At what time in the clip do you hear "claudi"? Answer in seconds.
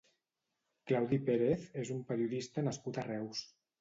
0.91-1.19